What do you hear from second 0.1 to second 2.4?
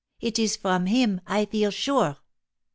It is from him, I feel sure."